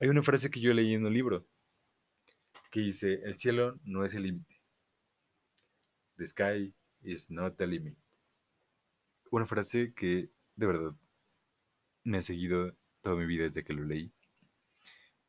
Hay 0.00 0.08
una 0.08 0.22
frase 0.22 0.50
que 0.50 0.60
yo 0.60 0.74
leí 0.74 0.94
en 0.94 1.06
un 1.06 1.14
libro 1.14 1.46
que 2.72 2.80
dice, 2.80 3.20
el 3.22 3.36
cielo 3.36 3.78
no 3.84 4.02
es 4.02 4.14
el 4.14 4.22
límite. 4.22 4.58
The 6.16 6.26
sky 6.26 6.74
is 7.02 7.30
not 7.30 7.56
the 7.58 7.66
limit. 7.66 7.98
Una 9.30 9.44
frase 9.46 9.92
que 9.92 10.30
de 10.56 10.66
verdad 10.66 10.96
me 12.02 12.18
ha 12.18 12.22
seguido 12.22 12.74
toda 13.02 13.16
mi 13.16 13.26
vida 13.26 13.44
desde 13.44 13.62
que 13.62 13.74
lo 13.74 13.84
leí. 13.84 14.10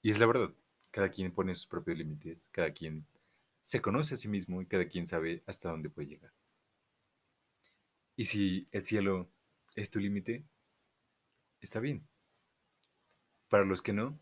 Y 0.01 0.09
es 0.09 0.19
la 0.19 0.25
verdad, 0.25 0.53
cada 0.89 1.11
quien 1.11 1.33
pone 1.33 1.53
sus 1.53 1.67
propios 1.67 1.97
límites, 1.97 2.47
cada 2.53 2.73
quien 2.73 3.05
se 3.61 3.81
conoce 3.81 4.13
a 4.13 4.17
sí 4.17 4.29
mismo 4.29 4.61
y 4.61 4.65
cada 4.65 4.87
quien 4.87 5.05
sabe 5.05 5.43
hasta 5.45 5.69
dónde 5.69 5.89
puede 5.89 6.07
llegar. 6.07 6.33
Y 8.15 8.25
si 8.25 8.67
el 8.71 8.85
cielo 8.85 9.29
es 9.75 9.89
tu 9.89 9.99
límite, 9.99 10.45
está 11.59 11.81
bien. 11.81 12.07
Para 13.49 13.65
los 13.65 13.81
que 13.81 13.91
no, 13.91 14.17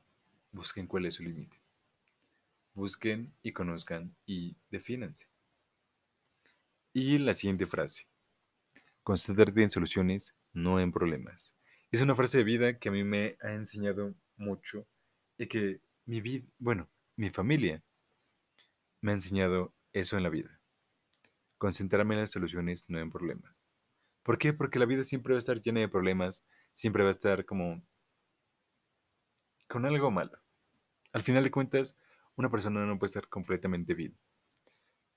busquen 0.52 0.88
cuál 0.88 1.06
es 1.06 1.14
su 1.16 1.24
límite. 1.24 1.61
Busquen 2.74 3.34
y 3.42 3.52
conozcan 3.52 4.16
y 4.26 4.56
defínanse. 4.70 5.28
Y 6.94 7.18
la 7.18 7.34
siguiente 7.34 7.66
frase. 7.66 8.08
Concéntrate 9.04 9.64
en 9.64 9.70
soluciones, 9.70 10.36
no 10.54 10.80
en 10.80 10.92
problemas. 10.92 11.56
Es 11.92 12.02
una 12.02 12.16
frase 12.16 12.38
de 12.38 12.44
vida 12.44 12.80
que 12.80 12.90
a 12.90 12.92
mí 12.92 13.04
me 13.04 13.38
ha 13.42 13.54
enseñado 13.54 14.16
mucho 14.38 14.88
y 15.38 15.48
que 15.48 15.82
mi 16.06 16.22
vida, 16.22 16.46
bueno, 16.58 16.90
mi 17.16 17.30
familia 17.30 17.84
me 19.02 19.12
ha 19.12 19.16
enseñado 19.16 19.74
eso 19.92 20.18
en 20.18 20.24
la 20.24 20.30
vida. 20.30 20.60
Concentrarme 21.58 22.16
en 22.16 22.22
las 22.22 22.32
soluciones, 22.32 22.86
no 22.88 23.00
en 23.00 23.10
problemas. 23.10 23.66
¿Por 24.24 24.38
qué? 24.38 24.54
Porque 24.54 24.80
la 24.80 24.86
vida 24.86 25.04
siempre 25.04 25.34
va 25.34 25.38
a 25.38 25.40
estar 25.40 25.62
llena 25.62 25.80
de 25.80 25.90
problemas, 25.90 26.46
siempre 26.74 27.04
va 27.04 27.10
a 27.10 27.14
estar 27.14 27.46
como 27.46 27.84
con 29.68 29.86
algo 29.86 30.12
malo. 30.12 30.38
Al 31.14 31.22
final 31.22 31.44
de 31.44 31.52
cuentas, 31.52 31.98
una 32.36 32.50
persona 32.50 32.86
no 32.86 33.00
puede 33.00 33.10
estar 33.10 33.28
completamente 33.30 33.94
bien. 33.94 34.18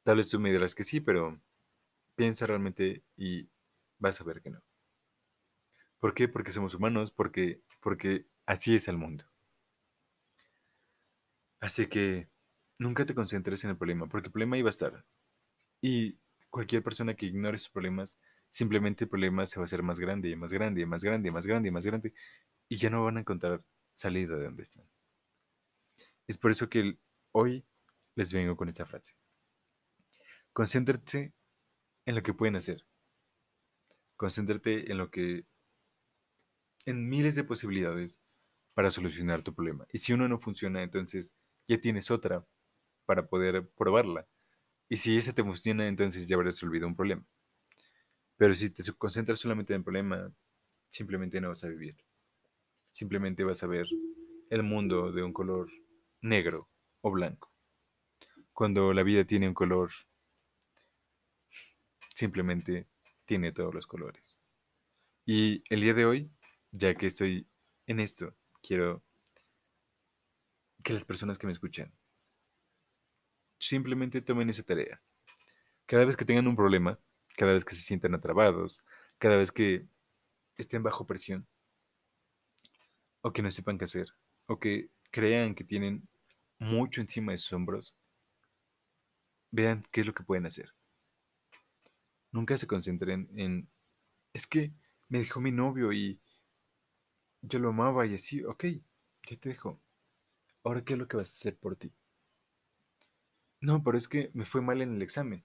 Tal 0.04 0.16
vez 0.16 0.28
tú 0.30 0.38
me 0.40 0.52
dirás 0.52 0.74
que 0.74 0.84
sí, 0.84 1.00
pero 1.00 1.40
piensa 2.16 2.46
realmente 2.46 3.04
y 3.16 3.48
vas 3.98 4.20
a 4.20 4.24
ver 4.24 4.42
que 4.42 4.50
no. 4.50 4.62
¿Por 5.98 6.14
qué? 6.14 6.28
Porque 6.28 6.52
somos 6.52 6.74
humanos, 6.74 7.10
porque, 7.12 7.62
porque 7.80 8.26
así 8.46 8.74
es 8.74 8.88
el 8.88 8.98
mundo. 8.98 9.24
Así 11.60 11.86
que 11.88 12.28
Nunca 12.78 13.06
te 13.06 13.14
concentres 13.14 13.64
en 13.64 13.70
el 13.70 13.76
problema, 13.76 14.08
porque 14.08 14.28
el 14.28 14.32
problema 14.32 14.58
iba 14.58 14.68
a 14.68 14.70
estar. 14.70 15.04
Y 15.82 16.18
cualquier 16.50 16.82
persona 16.82 17.14
que 17.14 17.26
ignore 17.26 17.58
sus 17.58 17.70
problemas, 17.70 18.20
simplemente 18.50 19.04
el 19.04 19.10
problema 19.10 19.46
se 19.46 19.58
va 19.60 19.64
a 19.64 19.66
hacer 19.66 19.82
más 19.82 20.00
grande, 20.00 20.30
y 20.30 20.36
más 20.36 20.52
grande, 20.52 20.82
y 20.82 20.86
más 20.86 21.04
grande, 21.04 21.28
y 21.28 21.32
más 21.32 21.46
grande, 21.46 21.68
y 21.68 21.72
más 21.72 21.86
grande, 21.86 22.14
y 22.68 22.76
ya 22.78 22.90
no 22.90 23.04
van 23.04 23.18
a 23.18 23.20
encontrar 23.20 23.64
salida 23.94 24.36
de 24.36 24.44
donde 24.46 24.62
están. 24.62 24.84
Es 26.26 26.38
por 26.38 26.50
eso 26.50 26.68
que 26.68 26.98
hoy 27.32 27.64
les 28.14 28.32
vengo 28.32 28.56
con 28.56 28.68
esta 28.68 28.86
frase. 28.86 29.16
Concéntrate 30.52 31.34
en 32.06 32.14
lo 32.14 32.22
que 32.22 32.34
pueden 32.34 32.56
hacer. 32.56 32.86
Concéntrate 34.16 34.90
en 34.90 34.98
lo 34.98 35.10
que 35.10 35.44
en 36.86 37.08
miles 37.08 37.34
de 37.34 37.44
posibilidades 37.44 38.20
para 38.74 38.90
solucionar 38.90 39.42
tu 39.42 39.54
problema. 39.54 39.86
Y 39.92 39.98
si 39.98 40.12
uno 40.12 40.28
no 40.28 40.38
funciona, 40.38 40.82
entonces 40.82 41.34
ya 41.66 41.80
tienes 41.80 42.10
otra 42.10 42.46
para 43.06 43.26
poder 43.26 43.68
probarla. 43.70 44.26
Y 44.88 44.98
si 44.98 45.16
esa 45.16 45.32
te 45.32 45.42
funciona, 45.42 45.88
entonces 45.88 46.26
ya 46.26 46.36
habrás 46.36 46.54
resolvido 46.54 46.86
un 46.86 46.96
problema. 46.96 47.24
Pero 48.36 48.54
si 48.54 48.70
te 48.70 48.82
concentras 48.92 49.40
solamente 49.40 49.72
en 49.72 49.78
el 49.78 49.84
problema, 49.84 50.32
simplemente 50.88 51.40
no 51.40 51.48
vas 51.48 51.64
a 51.64 51.68
vivir. 51.68 51.96
Simplemente 52.90 53.44
vas 53.44 53.62
a 53.62 53.66
ver 53.66 53.86
el 54.50 54.62
mundo 54.62 55.12
de 55.12 55.22
un 55.22 55.32
color 55.32 55.68
negro 56.24 56.70
o 57.02 57.10
blanco. 57.10 57.52
Cuando 58.52 58.92
la 58.92 59.02
vida 59.02 59.24
tiene 59.24 59.46
un 59.46 59.54
color, 59.54 59.90
simplemente 62.14 62.88
tiene 63.26 63.52
todos 63.52 63.74
los 63.74 63.86
colores. 63.86 64.38
Y 65.26 65.62
el 65.68 65.80
día 65.80 65.94
de 65.94 66.06
hoy, 66.06 66.30
ya 66.70 66.94
que 66.94 67.06
estoy 67.06 67.46
en 67.86 68.00
esto, 68.00 68.34
quiero 68.62 69.02
que 70.82 70.94
las 70.94 71.04
personas 71.04 71.38
que 71.38 71.46
me 71.46 71.52
escuchan 71.52 71.92
simplemente 73.58 74.22
tomen 74.22 74.50
esa 74.50 74.62
tarea. 74.62 75.02
Cada 75.86 76.04
vez 76.04 76.16
que 76.16 76.24
tengan 76.24 76.46
un 76.46 76.56
problema, 76.56 76.98
cada 77.36 77.52
vez 77.52 77.64
que 77.64 77.74
se 77.74 77.82
sientan 77.82 78.14
atrapados, 78.14 78.82
cada 79.18 79.36
vez 79.36 79.52
que 79.52 79.86
estén 80.56 80.82
bajo 80.82 81.06
presión, 81.06 81.46
o 83.20 83.32
que 83.32 83.42
no 83.42 83.50
sepan 83.50 83.78
qué 83.78 83.84
hacer, 83.84 84.08
o 84.46 84.58
que 84.58 84.90
crean 85.10 85.54
que 85.54 85.64
tienen 85.64 86.08
mucho 86.58 87.00
encima 87.00 87.32
de 87.32 87.38
sus 87.38 87.52
hombros, 87.52 87.94
vean 89.52 89.82
qué 89.90 90.02
es 90.02 90.06
lo 90.06 90.12
que 90.12 90.22
pueden 90.22 90.44
hacer. 90.44 90.74
Nunca 92.32 92.58
se 92.58 92.66
concentren 92.66 93.30
en, 93.34 93.70
es 94.34 94.46
que 94.46 94.72
me 95.08 95.18
dejó 95.20 95.40
mi 95.40 95.52
novio 95.52 95.92
y 95.92 96.20
yo 97.42 97.60
lo 97.60 97.68
amaba 97.68 98.04
y 98.06 98.14
así, 98.16 98.44
ok, 98.44 98.64
ya 99.28 99.36
te 99.38 99.50
dejo. 99.50 99.80
Ahora, 100.64 100.84
¿qué 100.84 100.94
es 100.94 100.98
lo 100.98 101.08
que 101.08 101.16
vas 101.18 101.30
a 101.30 101.34
hacer 101.34 101.58
por 101.58 101.76
ti? 101.76 101.92
No, 103.60 103.82
pero 103.82 103.98
es 103.98 104.06
que 104.06 104.30
me 104.32 104.44
fue 104.46 104.60
mal 104.62 104.80
en 104.80 104.94
el 104.94 105.02
examen. 105.02 105.44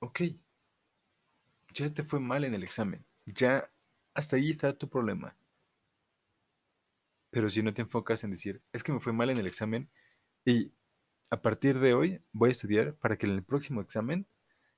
Ok. 0.00 0.20
Ya 1.74 1.94
te 1.94 2.02
fue 2.02 2.18
mal 2.18 2.44
en 2.44 2.54
el 2.54 2.64
examen. 2.64 3.06
Ya 3.24 3.70
hasta 4.14 4.34
ahí 4.34 4.50
está 4.50 4.76
tu 4.76 4.88
problema. 4.88 5.36
Pero 7.36 7.50
si 7.50 7.62
no 7.62 7.74
te 7.74 7.82
enfocas 7.82 8.24
en 8.24 8.30
decir, 8.30 8.62
es 8.72 8.82
que 8.82 8.94
me 8.94 8.98
fue 8.98 9.12
mal 9.12 9.28
en 9.28 9.36
el 9.36 9.46
examen 9.46 9.90
y 10.46 10.72
a 11.30 11.42
partir 11.42 11.78
de 11.80 11.92
hoy 11.92 12.22
voy 12.32 12.48
a 12.48 12.52
estudiar 12.52 12.94
para 12.94 13.18
que 13.18 13.26
en 13.26 13.32
el 13.32 13.44
próximo 13.44 13.82
examen 13.82 14.26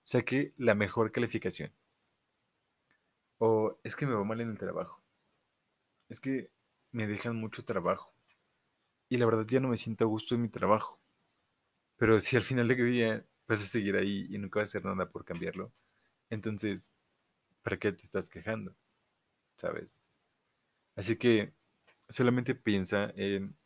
saque 0.03 0.55
la 0.57 0.75
mejor 0.75 1.13
calificación. 1.13 1.73
O 3.39 3.79
es 3.85 3.95
que 3.95 4.07
me 4.07 4.15
va 4.15 4.25
mal 4.25 4.41
en 4.41 4.51
el 4.51 4.59
trabajo. 4.59 5.05
Es 6.09 6.19
que 6.19 6.51
me 6.91 7.07
dejan 7.07 7.37
mucho 7.37 7.65
trabajo. 7.65 8.13
Y 9.09 9.19
la 9.19 9.27
verdad 9.27 9.47
ya 9.47 9.61
no 9.61 9.69
me 9.69 9.77
siento 9.77 10.03
a 10.03 10.09
gusto 10.09 10.35
en 10.35 10.43
mi 10.43 10.49
trabajo. 10.49 11.01
Pero 11.97 12.19
si 12.19 12.37
al 12.37 12.43
final 12.43 12.67
de 12.67 12.75
día 12.75 13.25
vas 13.47 13.63
a 13.63 13.67
seguir 13.67 13.95
ahí 13.95 14.27
y 14.31 14.39
nunca 14.39 14.59
vas 14.59 14.71
a 14.71 14.79
hacer 14.79 14.85
nada 14.85 15.09
por 15.09 15.25
cambiarlo, 15.25 15.73
entonces, 16.29 16.93
¿para 17.63 17.79
qué 17.79 17.93
te 17.93 18.03
estás 18.03 18.29
quejando? 18.29 18.75
¿Sabes? 19.59 20.03
Así 20.97 21.17
que 21.17 21.57
solamente 22.09 22.55
piensa 22.55 23.11
en 23.17 23.57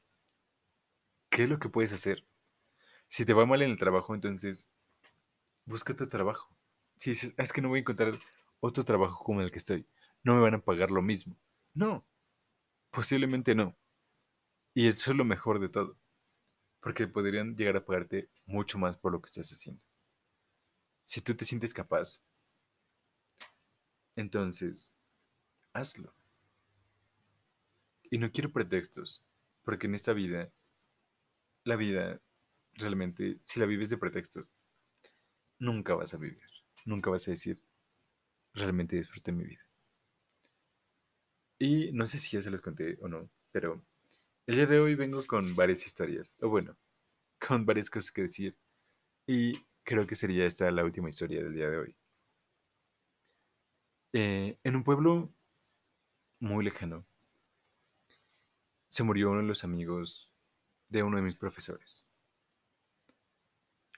qué 1.30 1.44
es 1.44 1.50
lo 1.50 1.58
que 1.58 1.68
puedes 1.68 1.92
hacer. 1.92 2.26
Si 3.08 3.24
te 3.26 3.34
va 3.34 3.46
mal 3.46 3.62
en 3.62 3.72
el 3.72 3.78
trabajo, 3.78 4.14
entonces 4.14 4.70
busca 5.66 5.94
tu 5.96 6.08
trabajo. 6.08 6.56
Si 6.98 7.10
dices, 7.10 7.34
"Ah, 7.38 7.42
es 7.42 7.52
que 7.52 7.62
no 7.62 7.68
voy 7.68 7.78
a 7.78 7.80
encontrar 7.82 8.14
otro 8.60 8.84
trabajo 8.84 9.24
como 9.24 9.42
el 9.42 9.50
que 9.50 9.58
estoy, 9.58 9.86
no 10.24 10.34
me 10.36 10.40
van 10.42 10.54
a 10.54 10.64
pagar 10.64 10.90
lo 10.90 11.02
mismo. 11.02 11.36
No, 11.74 12.06
posiblemente 12.90 13.54
no. 13.54 13.76
Y 14.74 14.88
eso 14.88 15.12
es 15.12 15.16
lo 15.16 15.24
mejor 15.24 15.60
de 15.60 15.70
todo, 15.70 15.98
porque 16.80 17.08
podrían 17.08 17.56
llegar 17.56 17.76
a 17.78 17.84
pagarte 17.86 18.30
mucho 18.46 18.78
más 18.78 18.98
por 18.98 19.12
lo 19.12 19.22
que 19.22 19.28
estás 19.28 19.50
haciendo. 19.52 19.82
Si 21.04 21.20
tú 21.20 21.36
te 21.36 21.44
sientes 21.44 21.72
capaz, 21.72 22.24
entonces 24.16 24.94
hazlo. 25.74 26.14
Y 28.12 28.18
no 28.18 28.30
quiero 28.30 28.52
pretextos, 28.52 29.24
porque 29.62 29.86
en 29.86 29.94
esta 29.94 30.12
vida, 30.12 30.52
la 31.64 31.76
vida 31.76 32.20
realmente, 32.74 33.40
si 33.42 33.58
la 33.58 33.64
vives 33.64 33.88
de 33.88 33.96
pretextos, 33.96 34.54
nunca 35.58 35.94
vas 35.94 36.12
a 36.12 36.18
vivir, 36.18 36.46
nunca 36.84 37.08
vas 37.08 37.26
a 37.26 37.30
decir, 37.30 37.58
realmente 38.52 38.96
disfruté 38.96 39.32
mi 39.32 39.44
vida. 39.44 39.66
Y 41.58 41.90
no 41.92 42.06
sé 42.06 42.18
si 42.18 42.36
ya 42.36 42.42
se 42.42 42.50
los 42.50 42.60
conté 42.60 42.98
o 43.00 43.08
no, 43.08 43.30
pero 43.50 43.82
el 44.46 44.56
día 44.56 44.66
de 44.66 44.78
hoy 44.78 44.94
vengo 44.94 45.24
con 45.26 45.56
varias 45.56 45.86
historias, 45.86 46.36
o 46.42 46.50
bueno, 46.50 46.76
con 47.40 47.64
varias 47.64 47.88
cosas 47.88 48.12
que 48.12 48.22
decir. 48.22 48.58
Y 49.26 49.54
creo 49.84 50.06
que 50.06 50.16
sería 50.16 50.44
esta 50.44 50.70
la 50.70 50.84
última 50.84 51.08
historia 51.08 51.42
del 51.42 51.54
día 51.54 51.70
de 51.70 51.78
hoy. 51.78 51.96
Eh, 54.12 54.58
en 54.62 54.76
un 54.76 54.84
pueblo 54.84 55.32
muy 56.40 56.62
lejano, 56.62 57.06
se 58.92 59.04
murió 59.04 59.30
uno 59.30 59.40
de 59.40 59.46
los 59.46 59.64
amigos 59.64 60.34
de 60.90 61.02
uno 61.02 61.16
de 61.16 61.22
mis 61.22 61.36
profesores. 61.36 62.04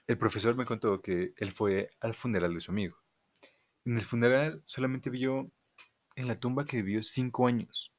El 0.07 0.17
profesor 0.17 0.55
me 0.55 0.63
contó 0.63 1.01
que 1.01 1.33
él 1.35 1.51
fue 1.51 1.91
al 1.99 2.13
funeral 2.13 2.53
de 2.53 2.61
su 2.61 2.71
amigo. 2.71 2.95
En 3.83 3.97
el 3.97 4.03
funeral 4.03 4.63
solamente 4.65 5.09
vio 5.09 5.51
en 6.15 6.29
la 6.29 6.39
tumba 6.39 6.63
que 6.63 6.81
vivió 6.81 7.03
cinco 7.03 7.45
años. 7.45 7.93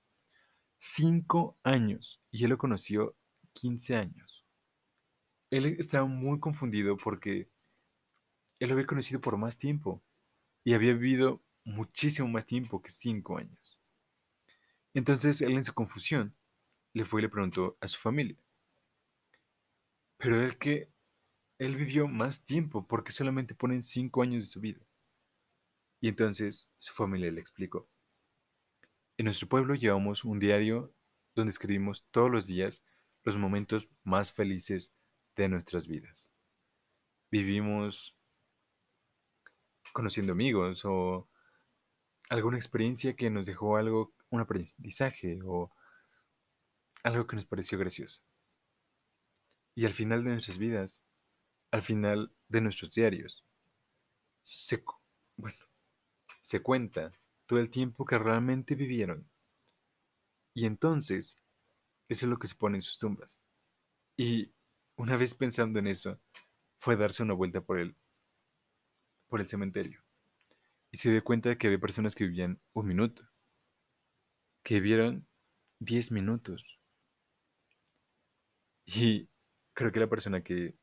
Cinco 0.79 1.59
años. 1.65 2.23
Y 2.31 2.45
él 2.45 2.50
lo 2.50 2.57
conoció 2.57 3.15
15 3.53 3.97
años. 3.97 4.47
Él 5.50 5.76
estaba 5.79 6.07
muy 6.07 6.41
confundido 6.41 6.97
porque 6.97 7.50
él 8.59 8.69
lo 8.71 8.75
había 8.75 8.87
conocido 8.87 9.21
por 9.21 9.37
más 9.37 9.59
tiempo 9.59 10.03
y 10.65 10.73
había 10.73 10.95
vivido 10.95 11.43
muchísimo 11.62 12.26
más 12.26 12.47
tiempo 12.47 12.81
que 12.81 12.91
cinco 12.91 13.37
años. 13.37 13.79
Entonces 14.95 15.43
él 15.43 15.53
en 15.53 15.65
su 15.65 15.75
confusión 15.75 16.35
le 16.97 17.05
fue 17.05 17.21
y 17.21 17.25
le 17.25 17.29
preguntó 17.29 17.76
a 17.83 17.88
su 17.88 18.00
familia. 18.00 18.38
Pero 20.17 20.41
él 20.41 20.57
que 20.57 20.91
él 21.59 21.76
vivió 21.76 22.09
más 22.09 22.47
tiempo 22.47 22.87
porque 22.87 23.12
solamente 23.12 23.55
ponen 23.55 23.83
cinco 23.83 24.23
años 24.23 24.45
de 24.45 24.49
su 24.49 24.61
vida. 24.61 24.81
Y 26.00 26.09
entonces 26.09 26.71
su 26.79 26.95
familia 26.95 27.31
le 27.31 27.43
explicó. 27.43 27.87
En 29.19 29.26
nuestro 29.26 29.47
pueblo 29.47 29.75
llevamos 29.75 30.25
un 30.25 30.38
diario 30.38 30.95
donde 31.35 31.50
escribimos 31.50 32.07
todos 32.11 32.31
los 32.31 32.47
días 32.47 32.83
los 33.25 33.37
momentos 33.37 33.91
más 34.03 34.33
felices 34.33 34.95
de 35.37 35.50
nuestras 35.50 35.87
vidas. 35.87 36.33
Vivimos 37.31 38.17
conociendo 39.93 40.33
amigos 40.33 40.83
o 40.87 41.29
alguna 42.31 42.57
experiencia 42.57 43.15
que 43.15 43.29
nos 43.29 43.45
dejó 43.45 43.76
algo, 43.76 44.15
un 44.31 44.41
aprendizaje 44.41 45.41
o 45.45 45.71
algo 47.03 47.26
que 47.26 47.37
nos 47.37 47.47
pareció 47.47 47.79
gracioso. 47.79 48.23
Y 49.75 49.85
al 49.85 49.93
final 49.93 50.25
de 50.25 50.31
nuestras 50.31 50.59
vidas, 50.59 51.03
al 51.71 51.83
final 51.83 52.33
de 52.49 52.61
nuestros 52.61 52.91
diarios, 52.93 53.45
se, 54.43 54.83
bueno, 55.37 55.59
se 56.41 56.62
cuenta 56.62 57.13
todo 57.47 57.59
el 57.59 57.71
tiempo 57.71 58.04
que 58.04 58.19
realmente 58.19 58.75
vivieron. 58.75 59.28
Y 60.54 60.65
entonces, 60.65 61.39
eso 62.09 62.26
es 62.26 62.30
lo 62.30 62.39
que 62.39 62.47
se 62.47 62.54
pone 62.54 62.78
en 62.78 62.82
sus 62.82 62.99
tumbas. 62.99 63.43
Y 64.17 64.52
una 64.97 65.17
vez 65.17 65.35
pensando 65.35 65.78
en 65.78 65.89
eso, 65.89 66.19
fue 66.78 66.97
darse 66.97 67.23
una 67.23 67.35
vuelta 67.35 67.61
por 67.61 67.78
el, 67.78 67.95
por 69.28 69.41
el 69.41 69.49
cementerio. 69.49 70.02
Y 70.91 70.97
se 70.99 71.11
dio 71.11 71.23
cuenta 71.23 71.50
de 71.50 71.59
que 71.59 71.67
había 71.67 71.78
personas 71.78 72.15
que 72.15 72.25
vivían 72.25 72.61
un 72.73 72.87
minuto, 72.87 73.28
que 74.63 74.76
vivieron 74.76 75.26
diez 75.78 76.11
minutos. 76.11 76.75
Y 78.87 79.29
creo 79.75 79.93
que 79.93 80.01
la 80.01 80.09
persona 80.09 80.43
que 80.43 80.75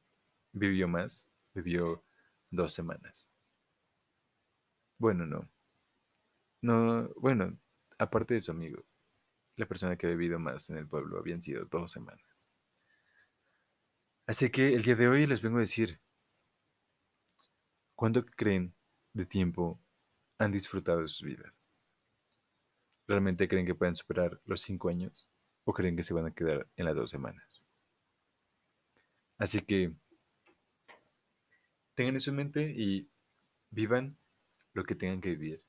vivió 0.54 0.88
más 0.88 1.28
vivió 1.54 2.04
dos 2.52 2.74
semanas. 2.74 3.30
Bueno, 4.98 5.26
no. 5.28 5.50
No, 6.64 7.10
bueno, 7.16 7.60
aparte 8.00 8.34
de 8.34 8.42
su 8.42 8.50
amigo, 8.50 8.84
la 9.58 9.68
persona 9.68 9.98
que 9.98 10.08
ha 10.08 10.12
vivido 10.12 10.40
más 10.40 10.70
en 10.70 10.78
el 10.78 10.88
pueblo 10.88 11.20
habían 11.20 11.42
sido 11.42 11.66
dos 11.66 11.92
semanas. 11.92 12.48
Así 14.28 14.50
que 14.50 14.74
el 14.74 14.84
día 14.84 14.98
de 14.98 15.08
hoy 15.08 15.26
les 15.26 15.42
vengo 15.42 15.60
a 15.60 15.62
decir, 15.62 16.02
¿cuánto 17.96 18.24
creen 18.24 18.76
de 19.14 19.26
tiempo 19.26 19.82
han 20.40 20.52
disfrutado 20.52 21.02
de 21.02 21.08
sus 21.08 21.24
vidas? 21.24 21.66
¿Realmente 23.08 23.48
creen 23.48 23.66
que 23.66 23.76
pueden 23.76 23.96
superar 23.96 24.42
los 24.44 24.60
cinco 24.62 24.90
años 24.90 25.26
o 25.64 25.72
creen 25.74 25.96
que 25.96 26.04
se 26.04 26.14
van 26.14 26.26
a 26.26 26.34
quedar 26.34 26.68
en 26.76 26.84
las 26.84 26.96
dos 26.96 27.12
semanas? 27.12 27.63
Así 29.38 29.62
que 29.62 29.94
tengan 31.96 32.16
eso 32.16 32.32
en 32.32 32.38
mente 32.38 32.74
y 32.76 33.10
vivan 33.70 34.18
lo 34.74 34.84
que 34.84 34.96
tengan 34.96 35.22
que 35.22 35.30
vivir 35.30 35.66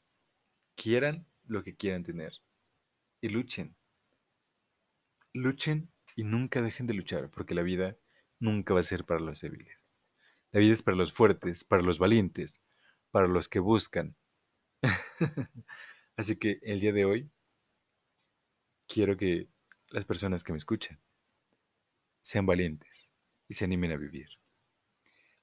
quieran 0.74 1.26
lo 1.46 1.62
que 1.62 1.74
quieran 1.74 2.02
tener 2.02 2.32
y 3.20 3.28
luchen. 3.28 3.76
Luchen 5.32 5.90
y 6.16 6.24
nunca 6.24 6.62
dejen 6.62 6.86
de 6.86 6.94
luchar, 6.94 7.30
porque 7.30 7.54
la 7.54 7.62
vida 7.62 7.96
nunca 8.38 8.74
va 8.74 8.80
a 8.80 8.84
ser 8.84 9.04
para 9.04 9.20
los 9.20 9.40
débiles. 9.40 9.88
La 10.52 10.60
vida 10.60 10.72
es 10.72 10.82
para 10.82 10.96
los 10.96 11.12
fuertes, 11.12 11.64
para 11.64 11.82
los 11.82 11.98
valientes, 11.98 12.62
para 13.10 13.26
los 13.26 13.48
que 13.48 13.58
buscan. 13.58 14.16
Así 16.16 16.36
que 16.36 16.60
el 16.62 16.80
día 16.80 16.92
de 16.92 17.04
hoy 17.04 17.30
quiero 18.86 19.16
que 19.16 19.48
las 19.88 20.04
personas 20.04 20.44
que 20.44 20.52
me 20.52 20.58
escuchan 20.58 21.00
sean 22.20 22.46
valientes 22.46 23.13
y 23.48 23.54
se 23.54 23.64
animen 23.64 23.92
a 23.92 23.96
vivir. 23.96 24.28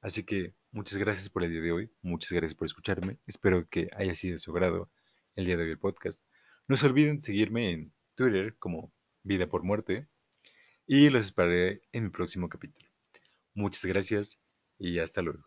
Así 0.02 0.24
que 0.26 0.56
muchas 0.72 0.98
gracias 0.98 1.30
por 1.30 1.44
el 1.44 1.52
día 1.52 1.62
de 1.62 1.72
hoy, 1.72 1.92
muchas 2.02 2.32
gracias 2.32 2.56
por 2.56 2.66
escucharme, 2.66 3.20
espero 3.28 3.68
que 3.70 3.90
haya 3.96 4.16
sido 4.16 4.34
de 4.34 4.40
su 4.40 4.52
agrado 4.52 4.92
el 5.36 5.46
día 5.46 5.58
de 5.58 5.64
hoy 5.64 5.72
el 5.72 5.80
podcast. 5.80 6.24
No 6.68 6.78
se 6.78 6.88
olviden 6.88 7.22
seguirme 7.22 7.72
en 7.72 7.94
Twitter 8.16 8.58
como 8.58 8.94
Vida 9.24 9.48
por 9.48 9.64
Muerte 9.64 10.08
y 10.88 11.10
los 11.10 11.26
esperaré 11.26 11.84
en 11.92 12.06
mi 12.06 12.10
próximo 12.10 12.50
capítulo. 12.50 12.90
Muchas 13.54 13.86
gracias 13.86 14.42
y 14.78 15.00
hasta 15.00 15.22
luego. 15.22 15.46